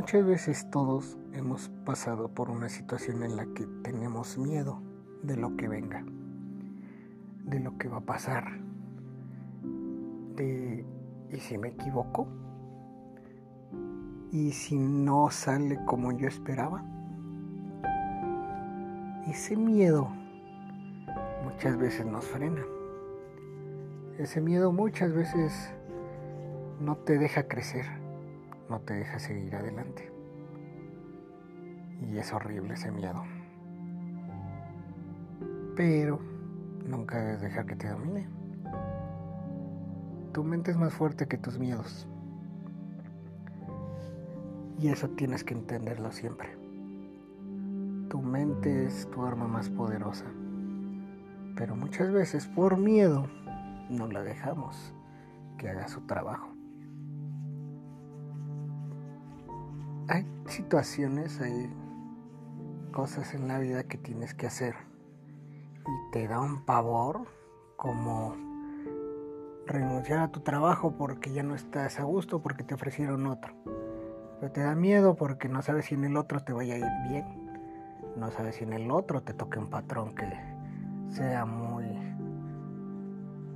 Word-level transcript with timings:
Muchas 0.00 0.24
veces 0.24 0.70
todos 0.70 1.18
hemos 1.34 1.68
pasado 1.84 2.28
por 2.28 2.48
una 2.48 2.70
situación 2.70 3.22
en 3.22 3.36
la 3.36 3.44
que 3.44 3.66
tenemos 3.82 4.38
miedo 4.38 4.80
de 5.22 5.36
lo 5.36 5.58
que 5.58 5.68
venga, 5.68 6.02
de 7.44 7.60
lo 7.60 7.76
que 7.76 7.86
va 7.86 7.98
a 7.98 8.00
pasar, 8.00 8.44
de 10.36 10.86
¿y 11.30 11.36
si 11.36 11.58
me 11.58 11.68
equivoco? 11.68 12.26
¿Y 14.32 14.52
si 14.52 14.78
no 14.78 15.30
sale 15.30 15.78
como 15.84 16.12
yo 16.12 16.28
esperaba? 16.28 16.82
Ese 19.28 19.54
miedo 19.54 20.08
muchas 21.44 21.76
veces 21.76 22.06
nos 22.06 22.24
frena. 22.24 22.62
Ese 24.16 24.40
miedo 24.40 24.72
muchas 24.72 25.12
veces 25.12 25.74
no 26.80 26.96
te 26.96 27.18
deja 27.18 27.46
crecer 27.48 27.99
no 28.70 28.80
te 28.80 28.94
deja 28.94 29.18
seguir 29.18 29.54
adelante. 29.56 30.10
Y 32.00 32.16
es 32.16 32.32
horrible 32.32 32.74
ese 32.74 32.90
miedo. 32.92 33.24
Pero 35.76 36.20
nunca 36.86 37.18
debes 37.18 37.40
dejar 37.42 37.66
que 37.66 37.76
te 37.76 37.88
domine. 37.88 38.28
Tu 40.32 40.44
mente 40.44 40.70
es 40.70 40.76
más 40.76 40.94
fuerte 40.94 41.26
que 41.26 41.36
tus 41.36 41.58
miedos. 41.58 42.06
Y 44.78 44.88
eso 44.88 45.10
tienes 45.10 45.44
que 45.44 45.52
entenderlo 45.52 46.12
siempre. 46.12 46.56
Tu 48.08 48.22
mente 48.22 48.86
es 48.86 49.10
tu 49.10 49.24
arma 49.26 49.46
más 49.48 49.68
poderosa. 49.68 50.26
Pero 51.56 51.74
muchas 51.74 52.12
veces 52.12 52.46
por 52.46 52.78
miedo 52.78 53.26
no 53.90 54.06
la 54.06 54.22
dejamos 54.22 54.94
que 55.58 55.68
haga 55.68 55.88
su 55.88 56.00
trabajo. 56.02 56.59
Hay 60.10 60.26
situaciones, 60.46 61.40
hay 61.40 61.72
cosas 62.90 63.32
en 63.34 63.46
la 63.46 63.60
vida 63.60 63.84
que 63.84 63.96
tienes 63.96 64.34
que 64.34 64.48
hacer 64.48 64.74
y 65.86 66.10
te 66.10 66.26
da 66.26 66.40
un 66.40 66.64
pavor 66.64 67.28
como 67.76 68.34
renunciar 69.66 70.18
a 70.18 70.32
tu 70.32 70.40
trabajo 70.40 70.96
porque 70.98 71.32
ya 71.32 71.44
no 71.44 71.54
estás 71.54 72.00
a 72.00 72.02
gusto 72.02 72.42
porque 72.42 72.64
te 72.64 72.74
ofrecieron 72.74 73.28
otro. 73.28 73.54
Pero 74.40 74.52
te 74.52 74.62
da 74.62 74.74
miedo 74.74 75.14
porque 75.14 75.48
no 75.48 75.62
sabes 75.62 75.84
si 75.86 75.94
en 75.94 76.04
el 76.04 76.16
otro 76.16 76.40
te 76.40 76.52
vaya 76.52 76.74
a 76.74 76.78
ir 76.78 77.08
bien. 77.08 77.24
No 78.16 78.32
sabes 78.32 78.56
si 78.56 78.64
en 78.64 78.72
el 78.72 78.90
otro 78.90 79.22
te 79.22 79.32
toque 79.32 79.60
un 79.60 79.70
patrón 79.70 80.12
que 80.14 80.28
sea 81.10 81.46
muy 81.46 81.84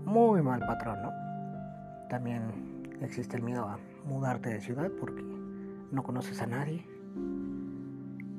muy 0.04 0.40
mal 0.40 0.60
patrón, 0.60 1.02
¿no? 1.02 1.10
También 2.08 2.94
existe 3.00 3.36
el 3.36 3.42
miedo 3.42 3.64
a 3.66 3.78
mudarte 4.04 4.50
de 4.50 4.60
ciudad 4.60 4.88
porque 5.00 5.33
no 5.90 6.02
conoces 6.02 6.40
a 6.42 6.46
nadie. 6.46 6.86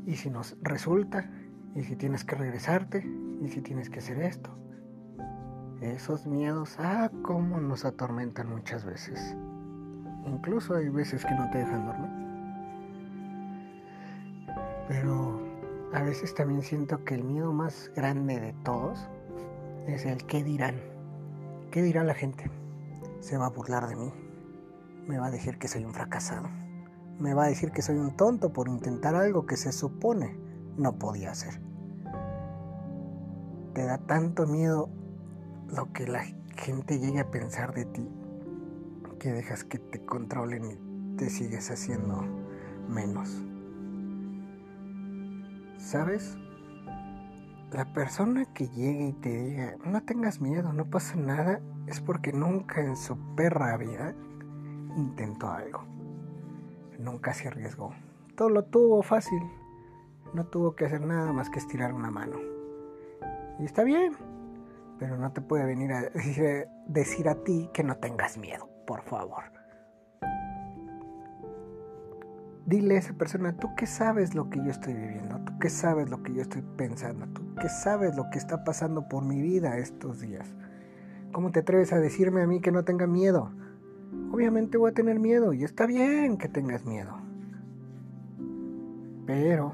Y 0.06 0.16
si 0.16 0.30
nos 0.30 0.56
resulta, 0.62 1.30
y 1.76 1.84
si 1.84 1.96
tienes 1.96 2.24
que 2.24 2.36
regresarte, 2.36 3.06
y 3.42 3.48
si 3.50 3.62
tienes 3.62 3.90
que 3.90 4.00
hacer 4.00 4.20
esto. 4.22 4.50
Esos 5.82 6.26
miedos, 6.26 6.78
ah, 6.80 7.12
cómo 7.22 7.60
nos 7.60 7.86
atormentan 7.86 8.50
muchas 8.50 8.86
veces. 8.86 9.36
Incluso 10.26 10.76
hay 10.76 10.90
veces 10.90 11.26
que 11.26 11.34
no 11.36 11.50
te 11.52 11.60
dejan 11.60 11.86
dormir. 11.86 12.10
Pero 14.88 15.42
a 15.94 16.04
veces 16.04 16.34
también 16.34 16.62
siento 16.62 17.04
que 17.04 17.16
el 17.16 17.24
miedo 17.24 17.52
más 17.52 17.92
grande 17.96 18.40
de 18.40 18.54
todos 18.64 19.08
es 19.88 20.06
el 20.06 20.26
qué 20.26 20.44
dirán. 20.44 20.76
¿Qué 21.72 21.82
dirá 21.82 22.04
la 22.04 22.14
gente? 22.14 22.50
Se 23.20 23.38
va 23.38 23.48
a 23.48 23.50
burlar 23.50 23.88
de 23.88 23.96
mí. 23.96 24.14
Me 25.08 25.20
va 25.20 25.28
a 25.28 25.32
decir 25.32 25.58
que 25.58 25.68
soy 25.68 25.84
un 25.84 25.94
fracasado 25.94 26.48
me 27.20 27.34
va 27.34 27.46
a 27.46 27.48
decir 27.48 27.72
que 27.72 27.82
soy 27.82 27.98
un 27.98 28.16
tonto 28.16 28.52
por 28.52 28.68
intentar 28.68 29.16
algo 29.16 29.46
que 29.46 29.58
se 29.58 29.72
supone 29.72 30.38
no 30.78 30.98
podía 30.98 31.32
hacer. 31.32 31.62
Te 33.74 33.86
da 33.86 33.98
tanto 34.00 34.46
miedo 34.48 34.90
lo 35.68 35.92
que 35.94 36.08
la 36.08 36.24
gente 36.56 37.00
llegue 37.00 37.20
a 37.20 37.32
pensar 37.32 37.74
de 37.74 37.86
ti 37.86 38.10
que 39.20 39.32
dejas 39.32 39.64
que 39.64 39.80
te 39.80 40.06
controlen 40.06 40.72
y 40.72 41.16
te 41.18 41.30
sigues 41.30 41.72
haciendo 41.72 42.24
menos. 42.90 43.42
¿Sabes? 45.78 46.38
La 47.72 47.92
persona 47.94 48.46
que 48.54 48.68
llegue 48.70 49.08
y 49.08 49.14
te 49.14 49.30
diga, 49.30 49.76
no 49.86 50.04
tengas 50.04 50.42
miedo, 50.42 50.74
no 50.74 50.86
pasa 50.90 51.16
nada, 51.16 51.62
es 51.88 52.02
porque 52.02 52.34
nunca 52.34 52.82
en 52.82 52.96
su 52.96 53.18
perra 53.36 53.78
vida 53.78 54.14
intentó 54.96 55.50
algo 55.50 55.95
nunca 57.00 57.34
se 57.34 57.48
arriesgó. 57.48 57.94
Todo 58.36 58.50
lo 58.50 58.66
tuvo 58.66 59.02
fácil. 59.04 59.42
No 60.34 60.46
tuvo 60.46 60.76
que 60.76 60.86
hacer 60.86 61.02
nada 61.02 61.32
más 61.32 61.50
que 61.50 61.60
estirar 61.60 61.94
una 61.94 62.12
mano. 62.12 62.38
Y 63.60 63.66
está 63.66 63.84
bien. 63.84 64.14
Pero 65.00 65.18
no 65.18 65.32
te 65.32 65.42
puede 65.42 65.66
venir 65.66 65.92
a 65.92 66.02
decir, 66.88 67.30
a 67.30 67.36
ti 67.44 67.70
que 67.74 67.84
no 67.84 67.98
tengas 67.98 68.38
miedo, 68.38 68.70
por 68.88 69.02
favor. 69.02 69.44
Dile 72.66 72.96
a 72.96 73.00
esa 73.00 73.14
persona, 73.14 73.56
tú 73.58 73.70
qué 73.76 73.86
sabes 73.86 74.34
lo 74.34 74.50
que 74.50 74.58
yo 74.58 74.72
estoy 74.72 74.94
viviendo, 74.94 75.40
tú 75.42 75.54
qué 75.60 75.70
sabes 75.70 76.10
lo 76.10 76.24
que 76.24 76.34
yo 76.34 76.42
estoy 76.42 76.64
pensando, 76.78 77.28
tú 77.28 77.42
qué 77.62 77.70
sabes 77.70 78.16
lo 78.16 78.30
que 78.32 78.40
está 78.40 78.64
pasando 78.64 79.08
por 79.08 79.24
mi 79.24 79.42
vida 79.42 79.78
estos 79.78 80.22
días. 80.22 80.48
¿Cómo 81.32 81.52
te 81.52 81.60
atreves 81.60 81.94
a 81.94 82.00
decirme 82.00 82.42
a 82.42 82.48
mí 82.48 82.62
que 82.62 82.72
no 82.72 82.84
tenga 82.84 83.06
miedo? 83.06 83.52
Obviamente 84.32 84.78
voy 84.78 84.92
a 84.92 84.94
tener 84.94 85.20
miedo 85.20 85.54
y 85.54 85.64
está 85.64 85.86
bien 85.86 86.38
que 86.38 86.50
tengas 86.50 86.86
miedo. 86.86 87.18
Pero 89.26 89.74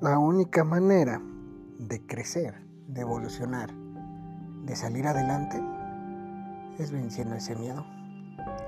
la 0.00 0.18
única 0.18 0.64
manera 0.64 1.22
de 1.78 2.04
crecer, 2.06 2.54
de 2.88 3.02
evolucionar, 3.02 3.70
de 4.64 4.76
salir 4.76 5.06
adelante, 5.06 5.62
es 6.78 6.90
venciendo 6.90 7.36
ese 7.36 7.54
miedo. 7.56 7.84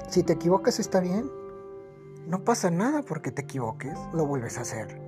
Si 0.08 0.22
te 0.22 0.34
equivocas 0.34 0.78
está 0.78 1.00
bien. 1.00 1.30
No 2.26 2.44
pasa 2.44 2.70
nada 2.70 3.02
porque 3.02 3.32
te 3.32 3.42
equivoques, 3.42 3.98
lo 4.12 4.26
vuelves 4.26 4.56
a 4.58 4.60
hacer. 4.60 5.00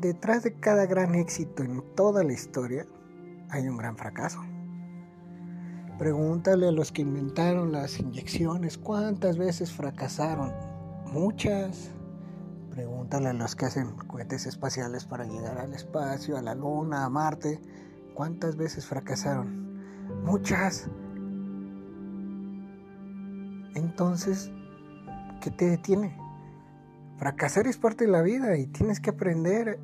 Detrás 0.00 0.42
de 0.42 0.54
cada 0.54 0.86
gran 0.86 1.14
éxito 1.14 1.62
en 1.62 1.82
toda 1.94 2.24
la 2.24 2.32
historia 2.32 2.86
hay 3.50 3.68
un 3.68 3.76
gran 3.76 3.96
fracaso. 3.96 4.40
Pregúntale 6.00 6.66
a 6.66 6.72
los 6.72 6.92
que 6.92 7.02
inventaron 7.02 7.72
las 7.72 8.00
inyecciones 8.00 8.78
cuántas 8.78 9.36
veces 9.36 9.70
fracasaron. 9.70 10.50
Muchas. 11.12 11.90
Pregúntale 12.70 13.28
a 13.28 13.32
los 13.34 13.54
que 13.54 13.66
hacen 13.66 13.90
cohetes 14.06 14.46
espaciales 14.46 15.04
para 15.04 15.26
llegar 15.26 15.58
al 15.58 15.74
espacio, 15.74 16.38
a 16.38 16.40
la 16.40 16.54
luna, 16.54 17.04
a 17.04 17.10
Marte. 17.10 17.60
¿Cuántas 18.14 18.56
veces 18.56 18.86
fracasaron? 18.86 20.24
Muchas. 20.24 20.88
Entonces, 23.74 24.50
¿qué 25.42 25.50
te 25.50 25.68
detiene? 25.68 26.16
Fracasar 27.18 27.66
es 27.66 27.76
parte 27.76 28.06
de 28.06 28.10
la 28.10 28.22
vida 28.22 28.56
y 28.56 28.68
tienes 28.68 29.00
que 29.00 29.10
aprender 29.10 29.78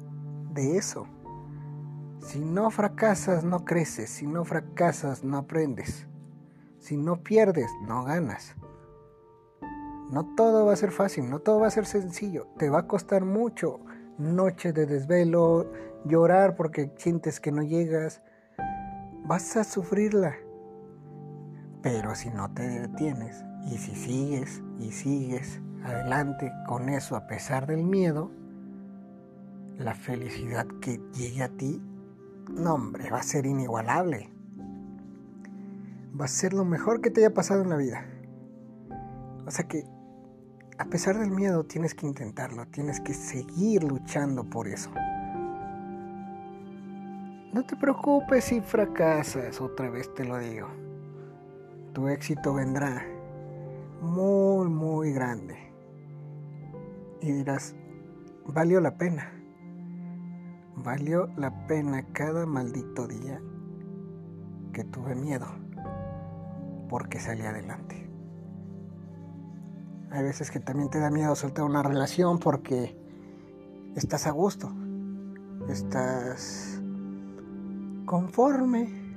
de 0.54 0.78
eso. 0.78 1.06
Si 2.21 2.41
no 2.41 2.71
fracasas, 2.71 3.44
no 3.44 3.65
creces. 3.65 4.10
Si 4.10 4.27
no 4.27 4.44
fracasas, 4.44 5.25
no 5.25 5.38
aprendes. 5.38 6.06
Si 6.78 6.97
no 6.97 7.22
pierdes, 7.22 7.71
no 7.82 8.04
ganas. 8.04 8.54
No 10.10 10.34
todo 10.37 10.66
va 10.66 10.72
a 10.72 10.77
ser 10.77 10.93
fácil, 10.93 11.28
no 11.28 11.41
todo 11.41 11.60
va 11.60 11.66
a 11.66 11.71
ser 11.71 11.87
sencillo. 11.87 12.47
Te 12.59 12.71
va 12.71 12.81
a 12.81 12.87
costar 12.87 13.25
mucho. 13.25 13.81
Noche 14.19 14.72
de 14.72 14.87
desvelo, 14.87 15.71
llorar 16.04 16.54
porque 16.54 16.93
sientes 16.97 17.41
que 17.41 17.53
no 17.53 17.62
llegas. 17.62 18.22
Vas 19.24 19.57
a 19.57 19.65
sufrirla. 19.65 20.36
Pero 21.83 22.15
si 22.15 22.30
no 22.30 22.53
te 22.54 22.69
detienes 22.69 23.45
y 23.66 23.78
si 23.78 23.95
sigues 23.95 24.62
y 24.78 24.92
sigues 24.92 25.60
adelante 25.84 26.53
con 26.66 26.89
eso 26.89 27.16
a 27.16 27.27
pesar 27.27 27.66
del 27.66 27.84
miedo, 27.84 28.30
la 29.78 29.95
felicidad 29.95 30.66
que 30.80 31.01
llegue 31.12 31.42
a 31.42 31.48
ti 31.48 31.80
no, 32.48 32.75
hombre, 32.75 33.10
va 33.10 33.19
a 33.19 33.22
ser 33.22 33.47
inigualable. 33.47 34.31
Va 36.19 36.25
a 36.25 36.28
ser 36.28 36.53
lo 36.53 36.65
mejor 36.65 37.01
que 37.01 37.10
te 37.10 37.21
haya 37.21 37.34
pasado 37.34 37.63
en 37.63 37.69
la 37.69 37.77
vida. 37.77 38.07
O 39.47 39.51
sea 39.51 39.66
que, 39.69 39.84
a 40.78 40.84
pesar 40.87 41.19
del 41.19 41.31
miedo, 41.31 41.65
tienes 41.65 41.95
que 41.95 42.07
intentarlo, 42.07 42.66
tienes 42.66 43.01
que 43.01 43.15
seguir 43.15 43.84
luchando 43.84 44.45
por 44.45 44.69
eso. 44.69 44.91
No 47.53 47.65
te 47.65 47.77
preocupes 47.77 48.45
si 48.45 48.60
fracasas, 48.60 49.60
otra 49.60 49.89
vez 49.89 50.13
te 50.15 50.25
lo 50.25 50.39
digo. 50.39 50.69
Tu 51.95 52.09
éxito 52.09 52.54
vendrá 52.54 53.03
muy, 54.01 54.69
muy 54.69 55.13
grande. 55.13 55.57
Y 57.21 57.33
dirás, 57.33 57.75
valió 58.47 58.81
la 58.81 58.98
pena. 58.98 59.35
Valió 60.77 61.28
la 61.37 61.67
pena 61.67 62.05
cada 62.13 62.45
maldito 62.45 63.07
día 63.09 63.41
que 64.73 64.84
tuve 64.84 65.15
miedo 65.15 65.47
porque 66.89 67.19
salí 67.19 67.43
adelante. 67.43 68.11
Hay 70.11 70.23
veces 70.23 70.51
que 70.51 70.61
también 70.61 70.91
te 70.91 71.01
da 71.01 71.11
miedo 71.11 71.34
soltar 71.34 71.65
una 71.65 71.83
relación 71.83 72.39
porque 72.39 72.97
estás 73.97 74.27
a 74.27 74.31
gusto, 74.31 74.71
estás 75.69 76.81
conforme 78.05 79.17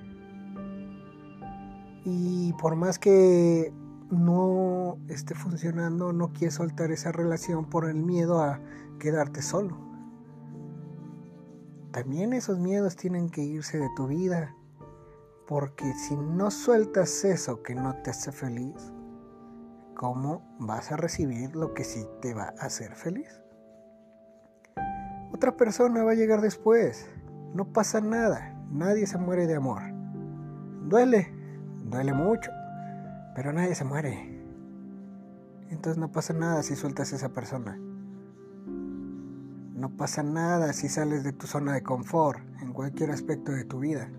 y 2.05 2.53
por 2.53 2.75
más 2.75 2.97
que 2.97 3.73
no 4.09 4.97
esté 5.09 5.35
funcionando, 5.35 6.13
no 6.13 6.31
quieres 6.31 6.55
soltar 6.55 6.91
esa 6.91 7.11
relación 7.11 7.65
por 7.65 7.87
el 7.87 7.97
miedo 7.97 8.41
a 8.41 8.59
quedarte 8.97 9.41
solo. 9.41 9.88
También 11.91 12.33
esos 12.33 12.59
miedos 12.59 12.95
tienen 12.95 13.29
que 13.29 13.41
irse 13.41 13.79
de 13.79 13.89
tu 13.95 14.05
vida, 14.07 14.55
porque 15.47 15.91
si 15.93 16.15
no 16.15 16.51
sueltas 16.51 17.25
eso 17.25 17.63
que 17.63 17.73
no 17.73 17.95
te 18.03 18.11
hace 18.11 18.31
feliz, 18.31 18.93
¿cómo 19.95 20.55
vas 20.59 20.91
a 20.91 20.97
recibir 20.97 21.55
lo 21.55 21.73
que 21.73 21.83
sí 21.83 22.05
te 22.21 22.35
va 22.35 22.53
a 22.59 22.65
hacer 22.65 22.93
feliz? 22.93 23.41
Otra 25.33 25.57
persona 25.57 26.03
va 26.03 26.11
a 26.11 26.15
llegar 26.15 26.41
después, 26.41 27.09
no 27.55 27.73
pasa 27.73 28.01
nada, 28.01 28.55
nadie 28.71 29.07
se 29.07 29.17
muere 29.17 29.47
de 29.47 29.55
amor. 29.55 29.81
Duele, 30.83 31.33
duele 31.85 32.13
mucho, 32.13 32.51
pero 33.33 33.51
nadie 33.51 33.73
se 33.73 33.83
muere. 33.83 34.45
Entonces 35.69 35.97
no 35.97 36.11
pasa 36.11 36.33
nada 36.33 36.61
si 36.61 36.75
sueltas 36.75 37.13
a 37.13 37.15
esa 37.15 37.29
persona. 37.29 37.79
No 39.79 39.95
pasa 39.95 40.23
nada 40.23 40.73
si 40.73 40.89
sales 40.89 41.23
de 41.23 41.31
tu 41.31 41.47
zona 41.47 41.71
de 41.71 41.81
confort 41.81 42.41
en 42.61 42.73
cualquier 42.73 43.11
aspecto 43.11 43.53
de 43.53 43.63
tu 43.63 43.79
vida. 43.79 44.09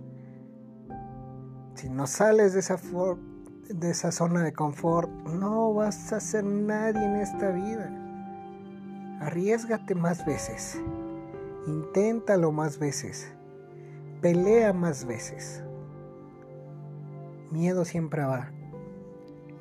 Si 1.74 1.90
no 1.90 2.06
sales 2.06 2.54
de 2.54 2.60
esa, 3.90 4.10
zona 4.10 4.42
de 4.42 4.54
confort, 4.54 5.10
no 5.26 5.74
vas 5.74 6.14
a 6.14 6.20
ser 6.20 6.44
nadie 6.44 7.04
en 7.04 7.16
esta 7.16 7.50
vida. 7.50 7.90
Arriesgate 9.20 9.94
más 9.94 10.24
veces. 10.24 10.80
Inténtalo 11.66 12.52
más 12.52 12.78
veces. 12.78 13.30
Pelea 14.22 14.72
más 14.72 15.04
veces. 15.04 15.62
Miedo 17.50 17.84
siempre 17.84 18.24
va. 18.24 18.50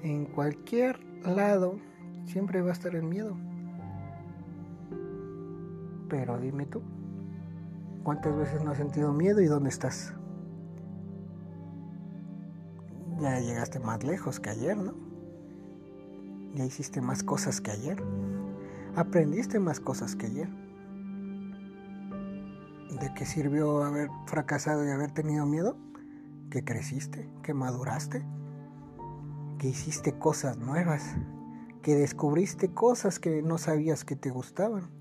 En 0.02 0.28
cualquier 0.28 1.04
lado 1.26 1.76
siempre 2.24 2.62
va 2.62 2.70
a 2.70 2.74
estar 2.74 2.96
el 2.96 3.04
miedo. 3.04 3.49
Pero 6.10 6.40
dime 6.40 6.66
tú, 6.66 6.82
¿cuántas 8.04 8.36
veces 8.36 8.64
no 8.64 8.72
has 8.72 8.78
sentido 8.78 9.14
miedo 9.14 9.42
y 9.42 9.46
dónde 9.46 9.70
estás? 9.70 10.14
Ya 13.20 13.40
llegaste 13.40 13.80
más 13.80 14.04
lejos 14.04 14.40
que 14.40 14.50
ayer, 14.50 14.78
¿no? 14.78 14.94
Ya 16.56 16.66
hiciste 16.66 17.02
más 17.02 17.22
cosas 17.24 17.62
que 17.62 17.72
ayer. 17.72 18.02
Aprendiste 18.96 19.60
más 19.60 19.80
cosas 19.80 20.16
que 20.16 20.26
ayer. 20.26 20.50
¿De 23.00 23.14
qué 23.14 23.26
sirvió 23.26 23.84
haber 23.84 24.10
fracasado 24.26 24.86
y 24.86 24.90
haber 24.90 25.12
tenido 25.12 25.46
miedo? 25.46 25.78
Que 26.50 26.64
creciste, 26.64 27.30
que 27.44 27.54
maduraste, 27.54 28.26
que 29.60 29.68
hiciste 29.68 30.18
cosas 30.18 30.58
nuevas, 30.58 31.16
que 31.84 31.96
descubriste 31.96 32.74
cosas 32.74 33.20
que 33.20 33.44
no 33.44 33.58
sabías 33.58 34.06
que 34.06 34.16
te 34.16 34.32
gustaban. 34.32 34.99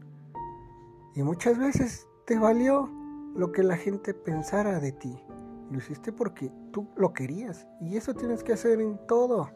Y 1.15 1.23
muchas 1.23 1.59
veces 1.59 2.07
te 2.27 2.39
valió 2.39 2.91
lo 3.35 3.53
que 3.53 3.63
la 3.63 3.77
gente 3.77 4.15
pensara 4.15 4.81
de 4.81 4.93
ti. 4.93 5.19
Lo 5.71 5.79
hiciste 5.79 6.13
porque 6.13 6.51
tú 6.73 6.89
lo 6.97 7.13
querías. 7.13 7.67
Y 7.81 7.97
eso 7.97 8.15
tienes 8.15 8.43
que 8.43 8.53
hacer 8.53 8.81
en 8.81 8.99
todo. 9.07 9.51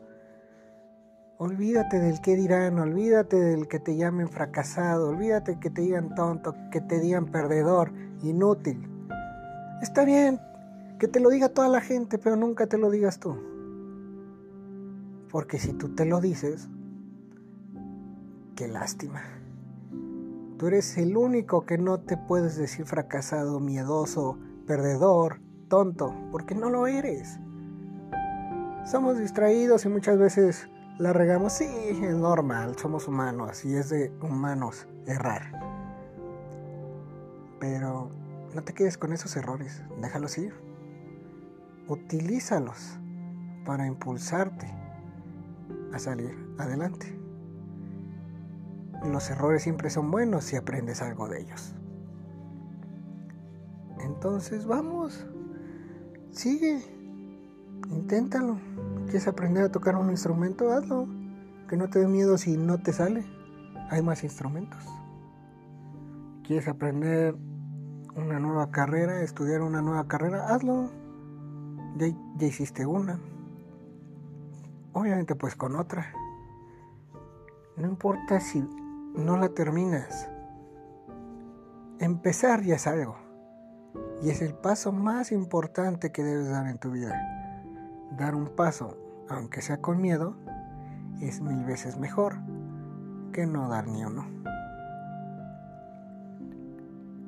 Olvídate 1.39 1.99
del 1.99 2.21
que 2.21 2.37
dirán, 2.37 2.79
olvídate 2.79 3.41
del 3.41 3.67
que 3.67 3.81
te 3.81 3.97
llamen 3.97 4.29
fracasado, 4.29 5.09
olvídate 5.09 5.59
que 5.59 5.71
te 5.71 5.83
digan 5.83 6.15
tonto, 6.15 6.55
que 6.71 6.81
te 6.81 7.01
digan 7.01 7.27
perdedor, 7.27 7.93
inútil. 8.23 8.89
Está 9.81 10.05
bien 10.05 10.39
que 11.01 11.09
te 11.09 11.19
lo 11.19 11.31
diga 11.31 11.49
toda 11.49 11.69
la 11.69 11.81
gente, 11.81 12.17
pero 12.17 12.37
nunca 12.37 12.69
te 12.69 12.79
lo 12.79 12.89
digas 12.89 13.19
tú. 13.19 13.37
Porque 15.31 15.59
si 15.59 15.73
tú 15.73 15.89
te 15.97 16.05
lo 16.05 16.21
dices, 16.21 16.69
qué 18.55 18.69
lástima. 18.69 19.42
Tú 20.63 20.69
eres 20.69 20.97
el 20.97 21.17
único 21.17 21.67
que 21.67 21.77
no 21.77 21.99
te 21.99 22.17
puedes 22.17 22.57
decir 22.57 22.87
fracasado, 22.87 23.59
miedoso, 23.59 24.39
perdedor, 24.65 25.41
tonto, 25.67 26.15
porque 26.31 26.55
no 26.55 26.71
lo 26.71 26.87
eres. 26.87 27.41
Somos 28.85 29.19
distraídos 29.19 29.85
y 29.87 29.89
muchas 29.89 30.19
veces 30.19 30.69
la 30.99 31.13
regamos. 31.13 31.55
Sí, 31.55 31.65
es 31.65 32.15
normal, 32.15 32.79
somos 32.79 33.09
humanos 33.09 33.65
y 33.65 33.75
es 33.75 33.91
de 33.91 34.13
humanos 34.23 34.87
errar. 35.05 35.51
Pero 37.59 38.11
no 38.55 38.63
te 38.63 38.73
quedes 38.73 38.97
con 38.97 39.13
esos 39.13 39.35
errores, 39.35 39.83
déjalos 40.01 40.39
ir. 40.39 40.55
Utilízalos 41.89 43.01
para 43.67 43.85
impulsarte 43.85 44.73
a 45.93 45.99
salir 45.99 46.39
adelante. 46.57 47.22
Los 49.05 49.31
errores 49.31 49.63
siempre 49.63 49.91
son 49.91 50.11
buenos 50.11 50.45
si 50.45 50.57
aprendes 50.57 51.03
algo 51.03 51.29
de 51.29 51.41
ellos. 51.41 51.75
Entonces 54.01 54.67
vamos, 54.67 55.27
sigue, 56.31 56.81
inténtalo. 57.91 58.59
¿Quieres 59.07 59.27
aprender 59.27 59.65
a 59.65 59.73
tocar 59.73 59.97
un 59.97 60.11
instrumento? 60.11 60.73
Hazlo. 60.73 61.09
Que 61.69 61.77
no 61.77 61.89
te 61.89 61.99
dé 61.99 62.09
miedo 62.09 62.39
si 62.39 62.57
no 62.57 62.79
te 62.79 62.93
sale. 62.93 63.25
Hay 63.91 64.03
más 64.03 64.23
instrumentos. 64.25 64.85
¿Quieres 66.45 66.69
aprender 66.69 67.35
una 68.15 68.39
nueva 68.39 68.71
carrera, 68.71 69.23
estudiar 69.23 69.63
una 69.63 69.83
nueva 69.83 70.07
carrera? 70.07 70.49
Hazlo. 70.49 70.91
Ya, 71.97 72.07
ya 72.37 72.47
hiciste 72.47 72.87
una. 72.87 73.19
Obviamente 74.93 75.35
pues 75.35 75.57
con 75.57 75.77
otra. 75.77 76.13
No 77.77 77.89
importa 77.89 78.39
si 78.41 78.65
no 79.15 79.37
la 79.37 79.49
terminas. 79.51 80.31
Empezar 81.99 82.63
ya 82.63 82.77
es 82.77 82.87
algo. 82.87 83.17
Y 84.23 84.31
es 84.31 84.43
el 84.43 84.55
paso 84.55 84.93
más 84.93 85.33
importante 85.33 86.13
que 86.13 86.23
debes 86.23 86.51
dar 86.51 86.67
en 86.67 86.79
tu 86.79 86.91
vida. 86.91 87.15
Dar 88.19 88.35
un 88.35 88.49
paso, 88.55 88.97
aunque 89.29 89.63
sea 89.63 89.81
con 89.81 90.01
miedo, 90.01 90.37
es 91.21 91.41
mil 91.41 91.65
veces 91.65 91.99
mejor 91.99 92.37
que 93.33 93.47
no 93.47 93.69
dar 93.69 93.87
ni 93.87 94.05
uno. 94.05 94.27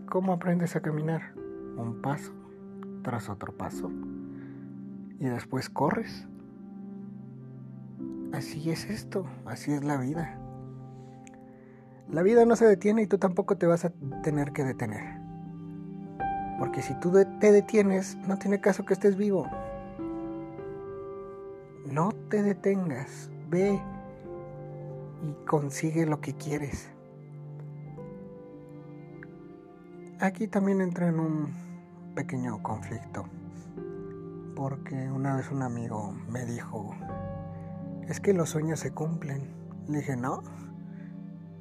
¿Cómo 0.09 0.33
aprendes 0.33 0.77
a 0.77 0.81
caminar? 0.81 1.35
Un 1.77 2.01
paso 2.03 2.33
tras 3.03 3.29
otro 3.29 3.57
paso. 3.57 3.91
Y 5.19 5.27
después 5.27 5.69
corres 5.69 6.27
Así 8.35 8.69
es 8.69 8.91
esto, 8.91 9.27
así 9.47 9.73
es 9.73 9.85
la 9.85 9.97
vida. 9.97 10.37
La 12.11 12.23
vida 12.23 12.45
no 12.45 12.57
se 12.57 12.67
detiene 12.67 13.03
y 13.03 13.07
tú 13.07 13.19
tampoco 13.19 13.57
te 13.57 13.67
vas 13.67 13.85
a 13.85 13.93
tener 14.23 14.53
que 14.53 14.65
detener. 14.65 15.21
Porque 16.59 16.83
si 16.83 16.95
tú 17.01 17.13
te 17.41 17.53
detienes, 17.53 18.17
no 18.29 18.39
tiene 18.39 18.61
caso 18.61 18.85
que 18.85 18.95
estés 18.95 19.17
vivo. 19.17 19.49
No 21.91 22.13
te 22.31 22.43
detengas, 22.43 23.31
ve 23.51 23.81
y 25.23 25.47
consigue 25.47 26.07
lo 26.07 26.21
que 26.21 26.35
quieres. 26.35 26.91
Aquí 30.21 30.47
también 30.47 30.81
entra 30.81 31.09
en 31.09 31.21
un 31.21 31.53
pequeño 32.15 32.63
conflicto. 32.63 33.25
Porque 34.55 35.11
una 35.11 35.37
vez 35.37 35.51
un 35.51 35.63
amigo 35.63 36.15
me 36.29 36.45
dijo, 36.47 36.95
es 38.09 38.21
que 38.21 38.33
los 38.33 38.51
sueños 38.51 38.81
se 38.81 38.93
cumplen. 38.93 39.43
Le 39.89 39.99
dije, 39.99 40.17
no, 40.17 40.43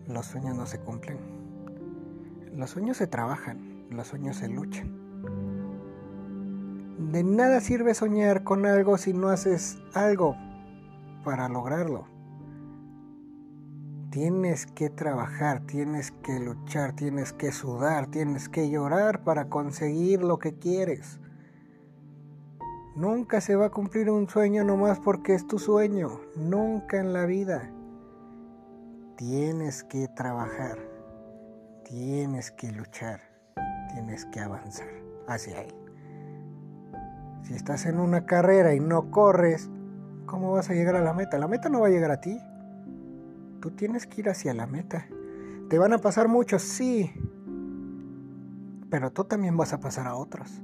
los 0.08 0.26
sueños 0.26 0.56
no 0.56 0.66
se 0.66 0.80
cumplen. 0.80 1.18
Los 2.56 2.72
sueños 2.72 2.98
se 2.98 3.08
trabajan, 3.08 3.86
los 3.90 4.08
sueños 4.08 4.38
se 4.38 4.48
luchan. 4.48 5.04
De 7.12 7.24
nada 7.24 7.60
sirve 7.60 7.94
soñar 7.94 8.44
con 8.44 8.66
algo 8.66 8.98
si 8.98 9.14
no 9.14 9.30
haces 9.30 9.78
algo 9.94 10.36
para 11.24 11.50
lograrlo. 11.50 12.06
Tienes 14.12 14.68
que 14.68 14.92
trabajar, 14.92 15.62
tienes 15.66 16.12
que 16.12 16.40
luchar, 16.40 16.96
tienes 16.96 17.34
que 17.34 17.52
sudar, 17.52 18.08
tienes 18.08 18.48
que 18.48 18.70
llorar 18.70 19.24
para 19.24 19.50
conseguir 19.50 20.24
lo 20.24 20.38
que 20.38 20.54
quieres. 20.54 21.20
Nunca 22.96 23.42
se 23.42 23.56
va 23.56 23.66
a 23.66 23.72
cumplir 23.72 24.12
un 24.12 24.30
sueño 24.30 24.64
nomás 24.64 25.00
porque 25.00 25.34
es 25.34 25.48
tu 25.48 25.58
sueño. 25.58 26.20
Nunca 26.36 27.00
en 27.00 27.12
la 27.12 27.26
vida. 27.26 27.72
Tienes 29.26 29.86
que 29.86 30.10
trabajar. 30.10 30.78
Tienes 31.86 32.52
que 32.52 32.74
luchar. 32.74 33.22
Tienes 33.94 34.26
que 34.26 34.42
avanzar 34.42 34.90
hacia 35.30 35.62
él. 35.62 35.74
Si 37.44 37.54
estás 37.54 37.86
en 37.86 38.02
una 38.02 38.26
carrera 38.26 38.76
y 38.76 38.82
no 38.82 39.12
corres, 39.12 39.70
¿cómo 40.26 40.52
vas 40.52 40.70
a 40.70 40.74
llegar 40.74 40.98
a 40.98 41.02
la 41.02 41.14
meta? 41.14 41.38
La 41.38 41.48
meta 41.48 41.70
no 41.70 41.80
va 41.80 41.88
a 41.88 41.90
llegar 41.90 42.12
a 42.12 42.20
ti. 42.20 42.38
Tú 43.62 43.72
tienes 43.72 44.08
que 44.08 44.20
ir 44.20 44.30
hacia 44.30 44.54
la 44.54 44.68
meta. 44.68 45.08
Te 45.70 45.78
van 45.80 45.94
a 45.94 46.00
pasar 46.00 46.28
muchos, 46.28 46.62
sí. 46.62 47.14
Pero 48.90 49.14
tú 49.14 49.24
también 49.24 49.56
vas 49.56 49.72
a 49.72 49.80
pasar 49.80 50.06
a 50.06 50.16
otros. 50.16 50.62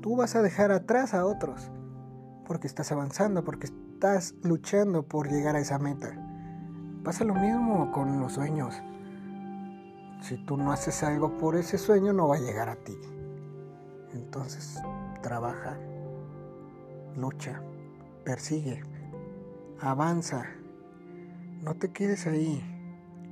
Tú 0.00 0.16
vas 0.16 0.34
a 0.34 0.40
dejar 0.40 0.72
atrás 0.72 1.12
a 1.12 1.26
otros. 1.26 1.70
Porque 2.46 2.66
estás 2.66 2.90
avanzando, 2.90 3.44
porque 3.44 3.66
estás 3.66 4.34
luchando 4.42 5.02
por 5.02 5.30
llegar 5.30 5.56
a 5.56 5.60
esa 5.60 5.78
meta. 5.78 6.23
Pasa 7.04 7.22
lo 7.22 7.34
mismo 7.34 7.92
con 7.92 8.18
los 8.18 8.32
sueños. 8.32 8.82
Si 10.22 10.38
tú 10.38 10.56
no 10.56 10.72
haces 10.72 11.02
algo 11.02 11.36
por 11.36 11.54
ese 11.54 11.76
sueño, 11.76 12.14
no 12.14 12.28
va 12.28 12.36
a 12.36 12.40
llegar 12.40 12.70
a 12.70 12.76
ti. 12.76 12.98
Entonces, 14.14 14.80
trabaja, 15.20 15.76
lucha, 17.14 17.60
persigue, 18.24 18.82
avanza. 19.80 20.46
No 21.62 21.74
te 21.74 21.92
quedes 21.92 22.26
ahí. 22.26 22.70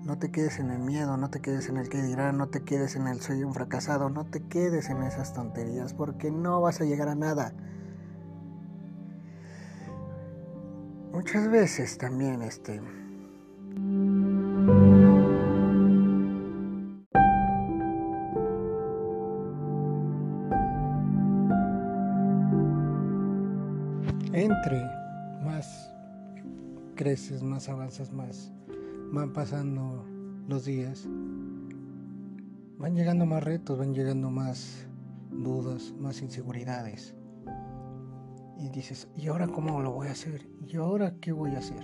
No 0.04 0.18
te 0.18 0.32
quedes 0.32 0.58
en 0.58 0.70
el 0.70 0.80
miedo, 0.80 1.16
no 1.16 1.30
te 1.30 1.40
quedes 1.40 1.68
en 1.68 1.76
el 1.76 1.88
que 1.88 2.02
dirán, 2.02 2.36
no 2.36 2.48
te 2.48 2.64
quedes 2.64 2.96
en 2.96 3.06
el 3.06 3.20
soy 3.20 3.44
un 3.44 3.54
fracasado, 3.54 4.10
no 4.10 4.26
te 4.26 4.42
quedes 4.48 4.90
en 4.90 5.00
esas 5.04 5.32
tonterías 5.32 5.94
porque 5.94 6.32
no 6.32 6.60
vas 6.60 6.80
a 6.80 6.84
llegar 6.84 7.08
a 7.08 7.14
nada. 7.14 7.54
Muchas 11.12 11.48
veces 11.48 11.98
también 11.98 12.42
este 12.42 12.80
entre 24.32 24.82
más 25.44 25.92
creces, 26.94 27.42
más 27.42 27.68
avanzas, 27.68 28.12
más 28.12 28.52
van 29.12 29.32
pasando 29.32 30.04
los 30.48 30.64
días, 30.64 31.06
van 32.78 32.94
llegando 32.94 33.26
más 33.26 33.44
retos, 33.44 33.78
van 33.78 33.94
llegando 33.94 34.30
más 34.30 34.86
dudas, 35.30 35.92
más 35.98 36.22
inseguridades. 36.22 37.14
Y 38.58 38.68
dices, 38.70 39.08
¿y 39.16 39.26
ahora 39.26 39.48
cómo 39.48 39.80
lo 39.82 39.92
voy 39.92 40.08
a 40.08 40.12
hacer? 40.12 40.48
¿Y 40.66 40.76
ahora 40.76 41.14
qué 41.20 41.32
voy 41.32 41.54
a 41.54 41.58
hacer? 41.58 41.82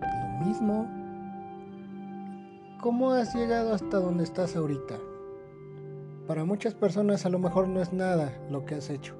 Lo 0.00 0.46
mismo. 0.46 0.88
¿Cómo 2.80 3.12
has 3.12 3.34
llegado 3.34 3.74
hasta 3.74 4.00
donde 4.00 4.24
estás 4.24 4.56
ahorita? 4.56 4.98
Para 6.26 6.44
muchas 6.44 6.74
personas 6.74 7.26
a 7.26 7.28
lo 7.28 7.38
mejor 7.38 7.68
no 7.68 7.80
es 7.80 7.92
nada 7.92 8.32
lo 8.50 8.64
que 8.64 8.74
has 8.74 8.90
hecho, 8.90 9.14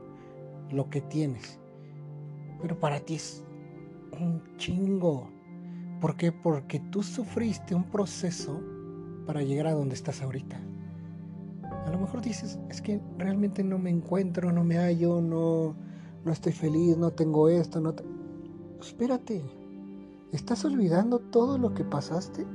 lo 0.72 0.90
que 0.90 1.00
tienes. 1.00 1.58
Pero 2.60 2.78
para 2.78 3.00
ti 3.00 3.14
es 3.16 3.44
un 4.20 4.42
chingo. 4.56 5.28
¿Por 6.00 6.16
qué? 6.16 6.32
Porque 6.32 6.80
tú 6.90 7.02
sufriste 7.02 7.74
un 7.74 7.84
proceso 7.84 8.60
para 9.26 9.42
llegar 9.42 9.68
a 9.68 9.72
donde 9.72 9.94
estás 9.94 10.22
ahorita. 10.22 10.60
A 11.86 11.90
lo 11.90 11.98
mejor 11.98 12.22
dices, 12.22 12.58
es 12.68 12.80
que 12.80 13.00
realmente 13.18 13.64
no 13.64 13.78
me 13.78 13.90
encuentro, 13.90 14.52
no 14.52 14.64
me 14.64 14.76
hallo, 14.76 15.20
no, 15.20 15.74
no 16.24 16.32
estoy 16.32 16.52
feliz, 16.52 16.96
no 16.96 17.10
tengo 17.10 17.48
esto, 17.48 17.80
no... 17.80 17.94
Espérate, 18.80 19.42
¿estás 20.32 20.64
olvidando 20.64 21.18
todo 21.18 21.58
lo 21.58 21.74
que 21.74 21.84
pasaste? 21.84 22.46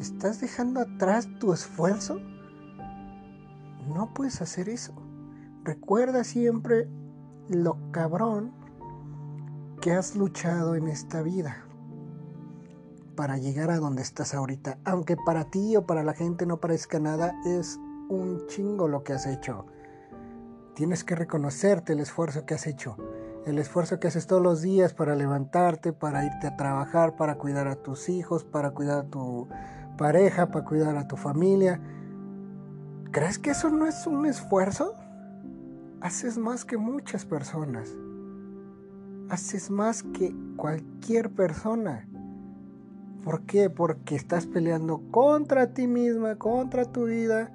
¿Estás 0.00 0.40
dejando 0.40 0.80
atrás 0.80 1.28
tu 1.38 1.52
esfuerzo? 1.52 2.20
No 3.94 4.12
puedes 4.12 4.42
hacer 4.42 4.68
eso. 4.68 4.92
Recuerda 5.66 6.22
siempre 6.22 6.88
lo 7.48 7.76
cabrón 7.90 8.52
que 9.80 9.90
has 9.90 10.14
luchado 10.14 10.76
en 10.76 10.86
esta 10.86 11.22
vida 11.22 11.66
para 13.16 13.36
llegar 13.36 13.72
a 13.72 13.78
donde 13.78 14.02
estás 14.02 14.32
ahorita. 14.32 14.78
Aunque 14.84 15.16
para 15.16 15.50
ti 15.50 15.74
o 15.74 15.84
para 15.84 16.04
la 16.04 16.14
gente 16.14 16.46
no 16.46 16.60
parezca 16.60 17.00
nada, 17.00 17.34
es 17.44 17.80
un 18.08 18.46
chingo 18.46 18.86
lo 18.86 19.02
que 19.02 19.14
has 19.14 19.26
hecho. 19.26 19.66
Tienes 20.76 21.02
que 21.02 21.16
reconocerte 21.16 21.94
el 21.94 21.98
esfuerzo 21.98 22.46
que 22.46 22.54
has 22.54 22.68
hecho. 22.68 22.96
El 23.44 23.58
esfuerzo 23.58 23.98
que 23.98 24.06
haces 24.06 24.28
todos 24.28 24.42
los 24.42 24.62
días 24.62 24.94
para 24.94 25.16
levantarte, 25.16 25.92
para 25.92 26.24
irte 26.24 26.46
a 26.46 26.56
trabajar, 26.56 27.16
para 27.16 27.38
cuidar 27.38 27.66
a 27.66 27.74
tus 27.74 28.08
hijos, 28.08 28.44
para 28.44 28.70
cuidar 28.70 28.98
a 29.00 29.08
tu 29.10 29.48
pareja, 29.98 30.46
para 30.52 30.64
cuidar 30.64 30.96
a 30.96 31.08
tu 31.08 31.16
familia. 31.16 31.80
¿Crees 33.10 33.40
que 33.40 33.50
eso 33.50 33.68
no 33.68 33.86
es 33.86 34.06
un 34.06 34.26
esfuerzo? 34.26 34.94
Haces 36.06 36.38
más 36.38 36.64
que 36.64 36.76
muchas 36.76 37.24
personas. 37.24 37.92
Haces 39.28 39.72
más 39.72 40.04
que 40.04 40.32
cualquier 40.54 41.32
persona. 41.32 42.06
¿Por 43.24 43.42
qué? 43.42 43.70
Porque 43.70 44.14
estás 44.14 44.46
peleando 44.46 45.02
contra 45.10 45.74
ti 45.74 45.88
misma, 45.88 46.36
contra 46.36 46.84
tu 46.84 47.06
vida. 47.06 47.52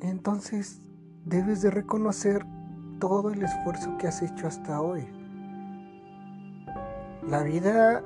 Entonces 0.00 0.82
debes 1.24 1.62
de 1.62 1.70
reconocer 1.70 2.44
todo 2.98 3.30
el 3.30 3.44
esfuerzo 3.44 3.96
que 3.96 4.08
has 4.08 4.20
hecho 4.20 4.48
hasta 4.48 4.80
hoy. 4.80 5.06
La 7.28 7.44
vida 7.44 8.02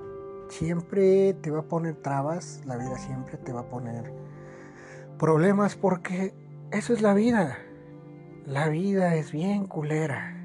siempre 0.50 1.32
te 1.32 1.50
va 1.50 1.60
a 1.60 1.66
poner 1.66 1.96
trabas, 1.96 2.60
la 2.66 2.76
vida 2.76 2.98
siempre 2.98 3.38
te 3.38 3.54
va 3.54 3.60
a 3.60 3.70
poner 3.70 4.12
problemas 5.18 5.76
porque 5.76 6.34
eso 6.72 6.92
es 6.92 7.00
la 7.00 7.14
vida. 7.14 7.56
La 8.46 8.68
vida 8.68 9.14
es 9.14 9.30
bien 9.30 9.66
culera. 9.66 10.36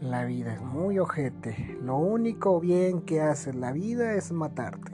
La 0.00 0.26
vida 0.26 0.52
es 0.52 0.60
muy 0.60 0.98
ojete. 0.98 1.78
Lo 1.80 1.96
único 1.96 2.60
bien 2.60 3.00
que 3.00 3.22
hace 3.22 3.54
la 3.54 3.72
vida 3.72 4.12
es 4.12 4.32
matarte. 4.32 4.92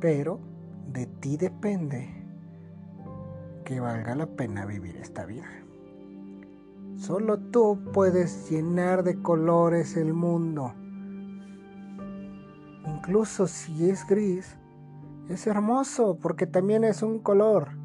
Pero 0.00 0.40
de 0.92 1.06
ti 1.06 1.36
depende 1.36 2.24
que 3.64 3.78
valga 3.78 4.16
la 4.16 4.26
pena 4.26 4.66
vivir 4.66 4.96
esta 4.96 5.26
vida. 5.26 5.46
Solo 6.96 7.38
tú 7.38 7.78
puedes 7.92 8.50
llenar 8.50 9.04
de 9.04 9.22
colores 9.22 9.96
el 9.96 10.12
mundo. 10.12 10.74
Incluso 12.84 13.46
si 13.46 13.90
es 13.90 14.04
gris, 14.08 14.56
es 15.28 15.46
hermoso 15.46 16.18
porque 16.20 16.48
también 16.48 16.82
es 16.82 17.04
un 17.04 17.20
color. 17.20 17.75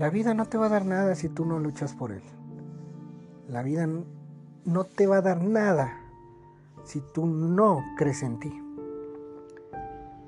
La 0.00 0.08
vida 0.08 0.32
no 0.32 0.46
te 0.46 0.56
va 0.56 0.64
a 0.64 0.70
dar 0.70 0.86
nada 0.86 1.14
si 1.14 1.28
tú 1.28 1.44
no 1.44 1.58
luchas 1.58 1.92
por 1.92 2.10
él. 2.10 2.22
La 3.48 3.62
vida 3.62 3.86
no 4.64 4.84
te 4.84 5.06
va 5.06 5.18
a 5.18 5.20
dar 5.20 5.42
nada 5.42 5.92
si 6.84 7.02
tú 7.12 7.26
no 7.26 7.84
crees 7.98 8.22
en 8.22 8.40
ti. 8.40 8.50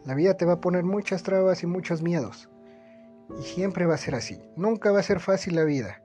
La 0.04 0.14
vida 0.14 0.36
te 0.36 0.44
va 0.44 0.52
a 0.52 0.60
poner 0.60 0.84
muchas 0.84 1.22
trabas 1.22 1.62
y 1.62 1.66
muchos 1.66 2.02
miedos. 2.02 2.50
Y 3.40 3.44
siempre 3.44 3.86
va 3.86 3.94
a 3.94 3.96
ser 3.96 4.14
así. 4.14 4.42
Nunca 4.58 4.92
va 4.92 5.00
a 5.00 5.04
ser 5.04 5.20
fácil 5.20 5.54
la 5.54 5.64
vida. 5.64 6.02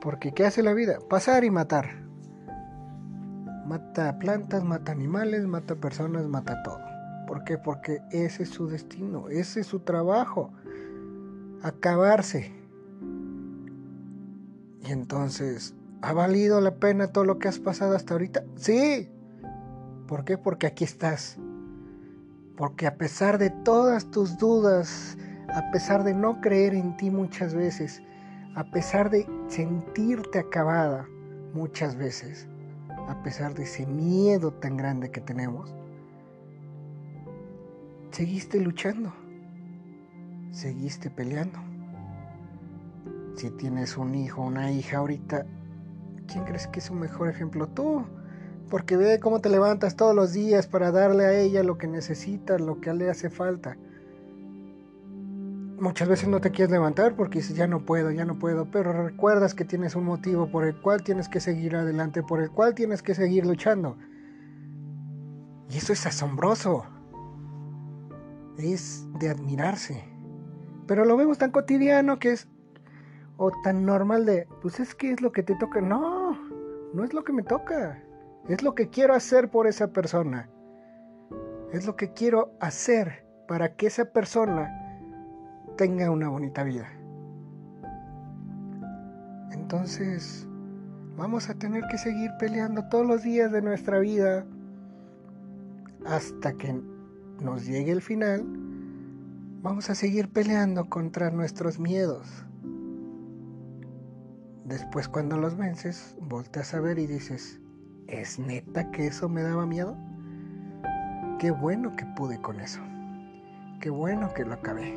Porque 0.00 0.30
¿qué 0.32 0.46
hace 0.46 0.62
la 0.62 0.74
vida? 0.74 0.98
Pasar 1.10 1.42
y 1.42 1.50
matar. 1.50 2.04
Mata 3.66 4.16
plantas, 4.20 4.62
mata 4.62 4.92
animales, 4.92 5.44
mata 5.44 5.74
personas, 5.74 6.28
mata 6.28 6.62
todo. 6.62 6.78
¿Por 7.26 7.42
qué? 7.42 7.58
Porque 7.58 8.00
ese 8.12 8.44
es 8.44 8.50
su 8.50 8.68
destino, 8.68 9.28
ese 9.28 9.58
es 9.58 9.66
su 9.66 9.80
trabajo. 9.80 10.52
Acabarse. 11.62 12.52
Y 14.82 14.92
entonces 14.92 15.74
¿Ha 16.00 16.12
valido 16.12 16.60
la 16.60 16.76
pena 16.76 17.08
todo 17.08 17.24
lo 17.24 17.40
que 17.40 17.48
has 17.48 17.58
pasado 17.58 17.96
hasta 17.96 18.14
ahorita? 18.14 18.44
Sí. 18.54 19.08
¿Por 20.06 20.24
qué? 20.24 20.38
Porque 20.38 20.68
aquí 20.68 20.84
estás. 20.84 21.38
Porque 22.56 22.86
a 22.86 22.96
pesar 22.96 23.38
de 23.38 23.50
todas 23.50 24.08
tus 24.10 24.38
dudas, 24.38 25.18
a 25.48 25.70
pesar 25.72 26.04
de 26.04 26.14
no 26.14 26.40
creer 26.40 26.74
en 26.74 26.96
ti 26.96 27.10
muchas 27.10 27.52
veces, 27.52 28.00
a 28.54 28.70
pesar 28.70 29.10
de 29.10 29.26
sentirte 29.48 30.38
acabada 30.38 31.08
muchas 31.52 31.96
veces, 31.96 32.46
a 33.08 33.20
pesar 33.24 33.54
de 33.54 33.64
ese 33.64 33.84
miedo 33.84 34.52
tan 34.52 34.76
grande 34.76 35.10
que 35.10 35.20
tenemos, 35.20 35.74
seguiste 38.12 38.60
luchando, 38.60 39.12
seguiste 40.50 41.10
peleando. 41.10 41.58
Si 43.36 43.50
tienes 43.50 43.96
un 43.96 44.14
hijo 44.14 44.42
una 44.42 44.72
hija 44.72 44.98
ahorita, 44.98 45.46
¿quién 46.26 46.44
crees 46.44 46.66
que 46.66 46.80
es 46.80 46.90
un 46.90 47.00
mejor 47.00 47.28
ejemplo? 47.28 47.68
Tú. 47.68 48.04
Porque 48.68 48.96
ve 48.96 49.20
cómo 49.20 49.40
te 49.40 49.48
levantas 49.48 49.96
todos 49.96 50.14
los 50.14 50.32
días 50.32 50.66
para 50.66 50.90
darle 50.90 51.24
a 51.24 51.38
ella 51.38 51.62
lo 51.62 51.78
que 51.78 51.86
necesita, 51.86 52.58
lo 52.58 52.80
que 52.80 52.92
le 52.92 53.08
hace 53.08 53.30
falta. 53.30 53.76
Muchas 55.80 56.08
veces 56.08 56.28
no 56.28 56.40
te 56.40 56.50
quieres 56.50 56.72
levantar 56.72 57.14
porque 57.14 57.38
dices, 57.38 57.56
ya 57.56 57.68
no 57.68 57.84
puedo, 57.84 58.10
ya 58.10 58.24
no 58.24 58.38
puedo, 58.38 58.68
pero 58.70 58.92
recuerdas 59.04 59.54
que 59.54 59.64
tienes 59.64 59.94
un 59.94 60.04
motivo 60.04 60.50
por 60.50 60.64
el 60.64 60.74
cual 60.80 61.02
tienes 61.04 61.28
que 61.28 61.38
seguir 61.38 61.76
adelante, 61.76 62.22
por 62.22 62.42
el 62.42 62.50
cual 62.50 62.74
tienes 62.74 63.00
que 63.00 63.14
seguir 63.14 63.46
luchando. 63.46 63.96
Y 65.70 65.76
eso 65.76 65.92
es 65.92 66.04
asombroso. 66.04 66.84
Es 68.58 69.06
de 69.20 69.30
admirarse. 69.30 70.17
Pero 70.88 71.04
lo 71.04 71.16
vemos 71.16 71.36
tan 71.36 71.52
cotidiano 71.52 72.18
que 72.18 72.32
es, 72.32 72.48
o 73.36 73.52
tan 73.62 73.84
normal 73.84 74.24
de, 74.24 74.48
pues 74.62 74.80
es 74.80 74.94
que 74.94 75.12
es 75.12 75.20
lo 75.20 75.30
que 75.30 75.42
te 75.42 75.54
toca. 75.54 75.82
No, 75.82 76.32
no 76.94 77.04
es 77.04 77.12
lo 77.12 77.22
que 77.22 77.32
me 77.32 77.42
toca. 77.42 78.02
Es 78.48 78.62
lo 78.62 78.74
que 78.74 78.88
quiero 78.88 79.14
hacer 79.14 79.50
por 79.50 79.66
esa 79.66 79.92
persona. 79.92 80.48
Es 81.72 81.86
lo 81.86 81.94
que 81.94 82.14
quiero 82.14 82.52
hacer 82.58 83.26
para 83.46 83.76
que 83.76 83.86
esa 83.86 84.06
persona 84.06 84.74
tenga 85.76 86.10
una 86.10 86.30
bonita 86.30 86.64
vida. 86.64 86.88
Entonces, 89.52 90.48
vamos 91.18 91.50
a 91.50 91.54
tener 91.54 91.84
que 91.90 91.98
seguir 91.98 92.30
peleando 92.38 92.88
todos 92.88 93.06
los 93.06 93.22
días 93.22 93.52
de 93.52 93.60
nuestra 93.60 93.98
vida 93.98 94.46
hasta 96.06 96.54
que 96.54 96.80
nos 97.42 97.66
llegue 97.66 97.92
el 97.92 98.00
final. 98.00 98.67
Vamos 99.60 99.90
a 99.90 99.96
seguir 99.96 100.28
peleando 100.28 100.88
contra 100.88 101.32
nuestros 101.32 101.80
miedos. 101.80 102.28
Después 104.64 105.08
cuando 105.08 105.36
los 105.36 105.56
vences, 105.56 106.14
volteas 106.20 106.74
a 106.74 106.80
ver 106.80 107.00
y 107.00 107.08
dices, 107.08 107.60
¿es 108.06 108.38
neta 108.38 108.92
que 108.92 109.08
eso 109.08 109.28
me 109.28 109.42
daba 109.42 109.66
miedo? 109.66 109.96
Qué 111.40 111.50
bueno 111.50 111.96
que 111.96 112.06
pude 112.06 112.40
con 112.40 112.60
eso. 112.60 112.80
Qué 113.80 113.90
bueno 113.90 114.32
que 114.32 114.44
lo 114.44 114.54
acabé. 114.54 114.96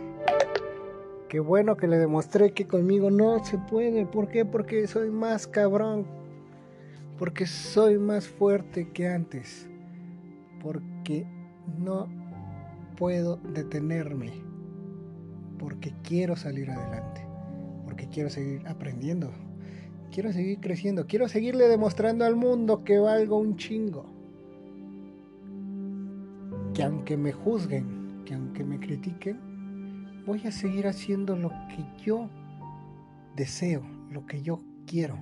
Qué 1.27 1.39
bueno 1.39 1.75
que 1.75 1.87
le 1.87 1.97
demostré 1.97 2.53
que 2.53 2.67
conmigo 2.67 3.09
no 3.09 3.43
se 3.43 3.57
puede. 3.57 4.05
¿Por 4.05 4.27
qué? 4.27 4.45
Porque 4.45 4.85
soy 4.85 5.09
más 5.09 5.47
cabrón. 5.47 6.05
Porque 7.17 7.47
soy 7.47 7.97
más 7.97 8.27
fuerte 8.27 8.91
que 8.91 9.07
antes. 9.07 9.67
Porque 10.61 11.25
no 11.79 12.07
puedo 12.95 13.37
detenerme. 13.37 14.50
Porque 15.61 15.93
quiero 16.03 16.35
salir 16.35 16.71
adelante. 16.71 17.23
Porque 17.85 18.07
quiero 18.07 18.31
seguir 18.31 18.67
aprendiendo. 18.67 19.31
Quiero 20.11 20.33
seguir 20.33 20.59
creciendo. 20.59 21.05
Quiero 21.05 21.27
seguirle 21.27 21.67
demostrando 21.67 22.25
al 22.25 22.35
mundo 22.35 22.83
que 22.83 22.97
valgo 22.97 23.37
un 23.37 23.57
chingo. 23.57 24.07
Que 26.73 26.83
aunque 26.83 27.15
me 27.15 27.31
juzguen, 27.31 28.23
que 28.25 28.33
aunque 28.33 28.63
me 28.63 28.79
critiquen, 28.79 30.23
voy 30.25 30.41
a 30.47 30.51
seguir 30.51 30.87
haciendo 30.87 31.35
lo 31.35 31.49
que 31.69 31.85
yo 32.03 32.27
deseo, 33.35 33.83
lo 34.09 34.25
que 34.25 34.41
yo 34.41 34.61
quiero. 34.87 35.19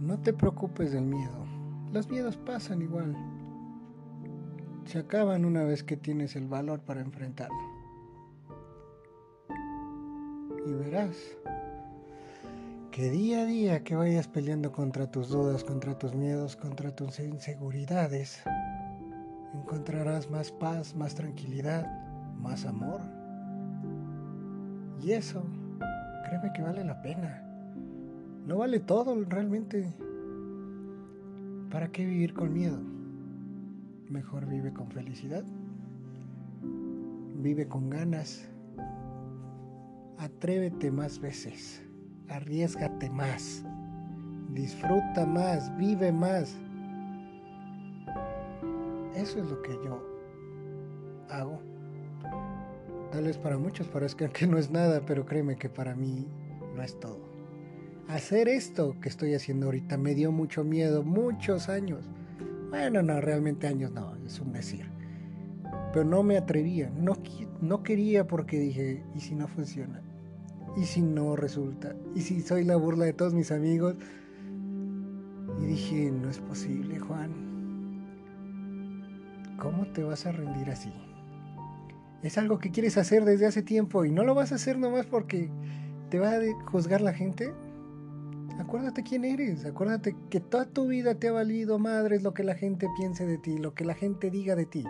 No 0.00 0.18
te 0.18 0.32
preocupes 0.32 0.90
del 0.90 1.04
miedo. 1.04 1.46
Los 1.92 2.10
miedos 2.10 2.36
pasan 2.38 2.82
igual. 2.82 3.16
Se 4.84 4.98
acaban 4.98 5.44
una 5.44 5.62
vez 5.62 5.84
que 5.84 5.96
tienes 5.96 6.34
el 6.34 6.48
valor 6.48 6.80
para 6.80 7.02
enfrentarlo. 7.02 7.71
Y 10.66 10.72
verás 10.72 11.16
que 12.92 13.10
día 13.10 13.40
a 13.40 13.46
día 13.46 13.82
que 13.82 13.96
vayas 13.96 14.28
peleando 14.28 14.70
contra 14.70 15.10
tus 15.10 15.30
dudas, 15.30 15.64
contra 15.64 15.98
tus 15.98 16.14
miedos, 16.14 16.56
contra 16.56 16.94
tus 16.94 17.18
inseguridades, 17.20 18.42
encontrarás 19.54 20.30
más 20.30 20.52
paz, 20.52 20.94
más 20.94 21.14
tranquilidad, 21.14 21.86
más 22.38 22.66
amor. 22.66 23.00
Y 25.02 25.12
eso, 25.12 25.42
créeme 26.26 26.52
que 26.52 26.60
vale 26.60 26.84
la 26.84 27.00
pena. 27.00 27.42
No 28.46 28.58
vale 28.58 28.78
todo 28.78 29.16
realmente. 29.24 29.90
¿Para 31.70 31.90
qué 31.90 32.04
vivir 32.04 32.34
con 32.34 32.52
miedo? 32.52 32.78
Mejor 34.10 34.44
vive 34.44 34.70
con 34.72 34.90
felicidad. 34.90 35.44
Vive 37.36 37.66
con 37.66 37.88
ganas. 37.88 38.46
Atrévete 40.22 40.92
más 40.92 41.18
veces. 41.18 41.82
Arriesgate 42.28 43.10
más. 43.10 43.64
Disfruta 44.50 45.26
más. 45.26 45.76
Vive 45.76 46.12
más. 46.12 46.56
Eso 49.16 49.40
es 49.40 49.50
lo 49.50 49.60
que 49.62 49.72
yo 49.84 50.00
hago. 51.28 51.60
Tal 53.10 53.24
vez 53.24 53.36
para 53.36 53.58
muchos 53.58 53.88
parezca 53.88 54.28
que 54.28 54.46
no 54.46 54.58
es 54.58 54.70
nada, 54.70 55.02
pero 55.04 55.26
créeme 55.26 55.56
que 55.56 55.68
para 55.68 55.96
mí 55.96 56.28
no 56.76 56.82
es 56.84 57.00
todo. 57.00 57.18
Hacer 58.06 58.48
esto 58.48 58.94
que 59.00 59.08
estoy 59.08 59.34
haciendo 59.34 59.66
ahorita 59.66 59.98
me 59.98 60.14
dio 60.14 60.30
mucho 60.30 60.62
miedo, 60.62 61.02
muchos 61.02 61.68
años. 61.68 62.08
Bueno, 62.70 63.02
no, 63.02 63.20
realmente 63.20 63.66
años 63.66 63.90
no, 63.90 64.14
es 64.24 64.38
un 64.38 64.52
decir. 64.52 64.88
Pero 65.92 66.04
no 66.04 66.22
me 66.22 66.36
atrevía, 66.36 66.90
no, 66.90 67.14
no 67.60 67.82
quería 67.82 68.24
porque 68.28 68.60
dije, 68.60 69.02
¿y 69.16 69.20
si 69.20 69.34
no 69.34 69.48
funciona? 69.48 70.01
¿Y 70.76 70.84
si 70.84 71.02
no 71.02 71.36
resulta? 71.36 71.94
¿Y 72.14 72.22
si 72.22 72.40
soy 72.40 72.64
la 72.64 72.76
burla 72.76 73.04
de 73.04 73.12
todos 73.12 73.34
mis 73.34 73.52
amigos? 73.52 73.96
Y 75.60 75.66
dije, 75.66 76.10
no 76.10 76.30
es 76.30 76.38
posible, 76.38 76.98
Juan. 76.98 77.30
¿Cómo 79.58 79.86
te 79.92 80.02
vas 80.02 80.26
a 80.26 80.32
rendir 80.32 80.70
así? 80.70 80.92
es 82.22 82.38
algo 82.38 82.58
que 82.58 82.70
quieres 82.70 82.96
hacer 82.98 83.24
desde 83.24 83.46
hace 83.46 83.62
tiempo 83.62 84.04
y 84.04 84.12
no 84.12 84.22
lo 84.22 84.34
vas 84.34 84.52
a 84.52 84.54
hacer 84.54 84.78
nomás 84.78 85.06
porque 85.06 85.50
te 86.08 86.18
va 86.18 86.30
a 86.30 86.40
juzgar 86.70 87.00
la 87.00 87.12
gente, 87.12 87.52
acuérdate 88.58 89.02
quién 89.02 89.24
eres, 89.24 89.64
acuérdate 89.64 90.14
que 90.30 90.40
toda 90.40 90.66
tu 90.66 90.86
vida 90.86 91.16
te 91.16 91.28
ha 91.28 91.32
valido 91.32 91.78
madres 91.78 92.22
lo 92.22 92.32
que 92.32 92.44
la 92.44 92.54
gente 92.54 92.86
piense 92.96 93.26
de 93.26 93.38
ti, 93.38 93.58
lo 93.58 93.74
que 93.74 93.84
la 93.84 93.94
gente 93.94 94.30
diga 94.30 94.54
de 94.54 94.66
ti. 94.66 94.84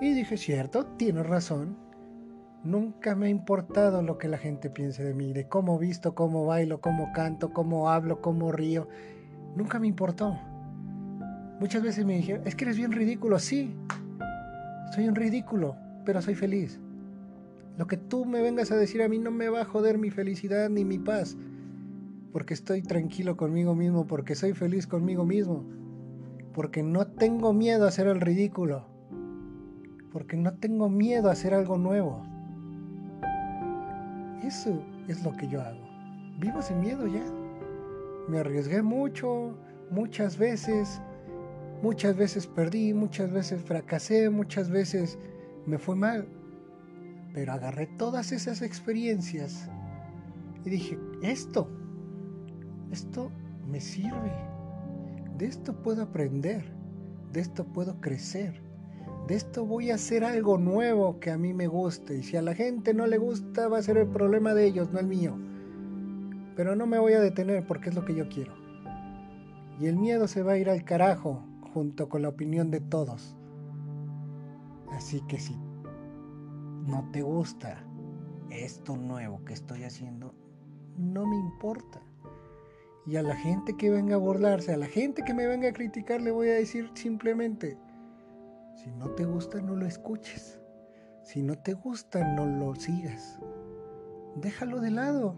Y 0.00 0.14
dije, 0.14 0.36
cierto, 0.36 0.84
tienes 0.84 1.26
razón. 1.26 1.76
Nunca 2.66 3.14
me 3.14 3.26
ha 3.26 3.28
importado 3.28 4.02
lo 4.02 4.18
que 4.18 4.26
la 4.26 4.38
gente 4.38 4.70
piense 4.70 5.04
de 5.04 5.14
mí, 5.14 5.32
de 5.32 5.46
cómo 5.46 5.78
visto, 5.78 6.16
cómo 6.16 6.46
bailo, 6.46 6.80
cómo 6.80 7.12
canto, 7.12 7.52
cómo 7.52 7.90
hablo, 7.90 8.20
cómo 8.20 8.50
río. 8.50 8.88
Nunca 9.54 9.78
me 9.78 9.86
importó. 9.86 10.36
Muchas 11.60 11.84
veces 11.84 12.04
me 12.04 12.16
dijeron, 12.16 12.44
es 12.44 12.56
que 12.56 12.64
eres 12.64 12.76
bien 12.76 12.90
ridículo, 12.90 13.38
sí, 13.38 13.72
soy 14.92 15.06
un 15.06 15.14
ridículo, 15.14 15.76
pero 16.04 16.20
soy 16.20 16.34
feliz. 16.34 16.80
Lo 17.78 17.86
que 17.86 17.96
tú 17.96 18.24
me 18.24 18.42
vengas 18.42 18.72
a 18.72 18.76
decir 18.76 19.00
a 19.00 19.08
mí 19.08 19.20
no 19.20 19.30
me 19.30 19.48
va 19.48 19.60
a 19.60 19.64
joder 19.64 19.96
mi 19.96 20.10
felicidad 20.10 20.68
ni 20.68 20.84
mi 20.84 20.98
paz, 20.98 21.36
porque 22.32 22.54
estoy 22.54 22.82
tranquilo 22.82 23.36
conmigo 23.36 23.76
mismo, 23.76 24.08
porque 24.08 24.34
soy 24.34 24.54
feliz 24.54 24.88
conmigo 24.88 25.24
mismo, 25.24 25.64
porque 26.52 26.82
no 26.82 27.06
tengo 27.06 27.52
miedo 27.52 27.84
a 27.84 27.90
hacer 27.90 28.08
el 28.08 28.20
ridículo, 28.20 28.88
porque 30.12 30.36
no 30.36 30.54
tengo 30.54 30.88
miedo 30.88 31.28
a 31.28 31.32
hacer 31.32 31.54
algo 31.54 31.78
nuevo. 31.78 32.34
Eso 34.46 34.82
es 35.08 35.22
lo 35.24 35.36
que 35.36 35.48
yo 35.48 35.60
hago. 35.60 35.86
Vivo 36.38 36.62
sin 36.62 36.80
miedo 36.80 37.06
ya. 37.06 37.24
Me 38.28 38.38
arriesgué 38.38 38.82
mucho, 38.82 39.56
muchas 39.90 40.38
veces, 40.38 41.00
Muchas 41.82 42.16
veces 42.16 42.46
perdí, 42.46 42.94
muchas 42.94 43.30
veces 43.30 43.60
fracasé, 43.62 44.30
muchas 44.30 44.70
veces 44.70 45.18
me 45.66 45.78
fue 45.78 45.94
mal. 45.94 46.26
Pero 47.34 47.52
agarré 47.52 47.86
todas 47.86 48.32
esas 48.32 48.62
experiencias 48.62 49.68
y 50.64 50.70
dije, 50.70 50.98
esto, 51.22 51.68
esto 52.90 53.30
me 53.70 53.80
sirve. 53.80 54.32
De 55.36 55.46
esto 55.46 55.82
puedo 55.82 56.02
aprender, 56.02 56.64
de 57.32 57.40
esto 57.40 57.64
puedo 57.66 58.00
crecer, 58.00 58.62
de 59.26 59.34
esto 59.34 59.66
voy 59.66 59.90
a 59.90 59.96
hacer 59.96 60.24
algo 60.24 60.56
nuevo 60.56 61.18
que 61.18 61.30
a 61.30 61.38
mí 61.38 61.52
me 61.52 61.66
guste. 61.66 62.18
Y 62.18 62.22
si 62.22 62.36
a 62.36 62.42
la 62.42 62.54
gente 62.54 62.94
no 62.94 63.06
le 63.06 63.18
gusta, 63.18 63.68
va 63.68 63.78
a 63.78 63.82
ser 63.82 63.96
el 63.96 64.06
problema 64.06 64.54
de 64.54 64.66
ellos, 64.66 64.92
no 64.92 65.00
el 65.00 65.06
mío. 65.06 65.36
Pero 66.54 66.76
no 66.76 66.86
me 66.86 66.98
voy 66.98 67.14
a 67.14 67.20
detener 67.20 67.66
porque 67.66 67.88
es 67.88 67.94
lo 67.94 68.04
que 68.04 68.14
yo 68.14 68.28
quiero. 68.28 68.54
Y 69.80 69.86
el 69.86 69.96
miedo 69.96 70.28
se 70.28 70.42
va 70.42 70.52
a 70.52 70.58
ir 70.58 70.70
al 70.70 70.84
carajo 70.84 71.42
junto 71.74 72.08
con 72.08 72.22
la 72.22 72.28
opinión 72.28 72.70
de 72.70 72.80
todos. 72.80 73.36
Así 74.92 75.20
que 75.28 75.38
si 75.38 75.56
no 76.86 77.08
te 77.12 77.22
gusta 77.22 77.84
esto 78.50 78.96
nuevo 78.96 79.44
que 79.44 79.52
estoy 79.52 79.82
haciendo, 79.82 80.34
no 80.96 81.26
me 81.26 81.36
importa. 81.36 82.00
Y 83.06 83.16
a 83.16 83.22
la 83.22 83.36
gente 83.36 83.76
que 83.76 83.90
venga 83.90 84.14
a 84.14 84.18
burlarse, 84.18 84.72
a 84.72 84.76
la 84.76 84.86
gente 84.86 85.22
que 85.22 85.34
me 85.34 85.46
venga 85.46 85.68
a 85.68 85.72
criticar, 85.72 86.20
le 86.20 86.30
voy 86.30 86.48
a 86.48 86.54
decir 86.54 86.90
simplemente, 86.94 87.76
si 88.76 88.90
no 88.90 89.10
te 89.10 89.24
gusta, 89.24 89.60
no 89.60 89.74
lo 89.74 89.86
escuches. 89.86 90.60
Si 91.22 91.42
no 91.42 91.58
te 91.58 91.72
gusta, 91.72 92.34
no 92.34 92.46
lo 92.46 92.74
sigas. 92.76 93.40
Déjalo 94.36 94.80
de 94.80 94.90
lado, 94.90 95.34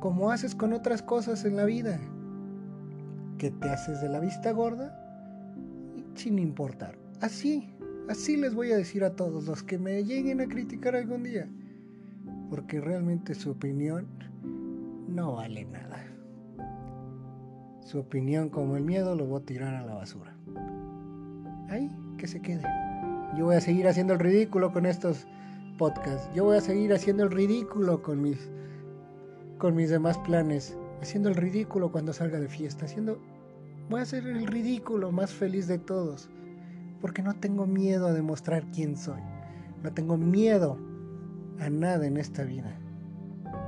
como 0.00 0.30
haces 0.30 0.54
con 0.54 0.72
otras 0.72 1.00
cosas 1.00 1.44
en 1.44 1.56
la 1.56 1.64
vida. 1.64 1.98
Que 3.38 3.50
te 3.50 3.70
haces 3.70 4.00
de 4.00 4.08
la 4.08 4.20
vista 4.20 4.50
gorda 4.50 4.98
sin 6.14 6.38
importar. 6.38 6.98
Así, 7.20 7.72
así 8.08 8.36
les 8.36 8.54
voy 8.54 8.72
a 8.72 8.76
decir 8.76 9.04
a 9.04 9.14
todos 9.16 9.46
los 9.46 9.62
que 9.62 9.78
me 9.78 10.04
lleguen 10.04 10.40
a 10.40 10.48
criticar 10.48 10.96
algún 10.96 11.22
día. 11.22 11.48
Porque 12.50 12.80
realmente 12.80 13.34
su 13.34 13.52
opinión 13.52 14.06
no 15.08 15.36
vale 15.36 15.64
nada. 15.64 16.04
Su 17.80 18.00
opinión 18.00 18.48
como 18.48 18.76
el 18.76 18.84
miedo 18.84 19.14
lo 19.14 19.26
voy 19.26 19.40
a 19.40 19.44
tirar 19.44 19.74
a 19.74 19.86
la 19.86 19.94
basura. 19.94 20.34
Ahí, 21.68 21.90
se 22.26 22.40
quede. 22.40 22.62
Yo 23.36 23.46
voy 23.46 23.56
a 23.56 23.60
seguir 23.60 23.88
haciendo 23.88 24.14
el 24.14 24.18
ridículo 24.18 24.72
con 24.72 24.86
estos 24.86 25.26
podcasts. 25.78 26.28
Yo 26.34 26.44
voy 26.44 26.56
a 26.56 26.60
seguir 26.60 26.92
haciendo 26.92 27.24
el 27.24 27.30
ridículo 27.30 28.02
con 28.02 28.22
mis 28.22 28.50
con 29.58 29.76
mis 29.76 29.90
demás 29.90 30.18
planes, 30.18 30.76
haciendo 31.00 31.28
el 31.28 31.36
ridículo 31.36 31.92
cuando 31.92 32.12
salga 32.12 32.40
de 32.40 32.48
fiesta, 32.48 32.84
haciendo 32.86 33.20
Voy 33.88 34.00
a 34.00 34.06
ser 34.06 34.26
el 34.26 34.46
ridículo 34.46 35.12
más 35.12 35.32
feliz 35.32 35.66
de 35.66 35.78
todos. 35.78 36.30
Porque 37.00 37.22
no 37.22 37.34
tengo 37.34 37.66
miedo 37.66 38.06
a 38.06 38.12
demostrar 38.12 38.64
quién 38.72 38.96
soy. 38.96 39.20
No 39.82 39.92
tengo 39.92 40.16
miedo 40.16 40.78
a 41.58 41.68
nada 41.68 42.06
en 42.06 42.16
esta 42.16 42.44
vida. 42.44 42.78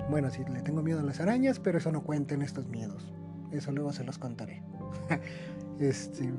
Bueno, 0.08 0.30
sí, 0.30 0.42
le 0.50 0.62
tengo 0.62 0.82
miedo 0.82 1.00
a 1.00 1.02
las 1.02 1.20
arañas, 1.20 1.58
pero 1.58 1.78
eso 1.78 1.90
no 1.90 2.02
cuenta 2.02 2.34
en 2.34 2.42
estos 2.42 2.66
miedos. 2.68 3.12
Eso 3.50 3.72
luego 3.72 3.92
se 3.92 4.04
los 4.04 4.18
contaré. 4.18 4.62
este, 5.78 6.32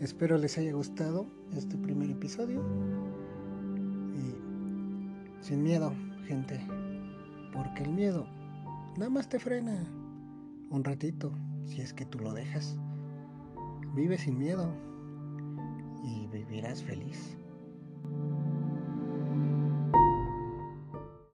espero 0.00 0.38
les 0.38 0.56
haya 0.58 0.72
gustado 0.72 1.26
este 1.54 1.76
primer 1.76 2.10
episodio. 2.10 2.62
Y 4.14 5.44
sin 5.44 5.62
miedo, 5.62 5.92
gente. 6.26 6.60
Porque 7.52 7.84
el 7.84 7.90
miedo 7.90 8.26
nada 8.96 9.10
más 9.10 9.28
te 9.28 9.38
frena 9.38 9.86
un 10.70 10.84
ratito, 10.84 11.32
si 11.66 11.80
es 11.80 11.92
que 11.92 12.06
tú 12.06 12.18
lo 12.18 12.32
dejas. 12.32 12.78
Vive 13.94 14.18
sin 14.18 14.38
miedo 14.38 14.72
y 16.04 16.26
vivirás 16.28 16.82
feliz. 16.82 17.36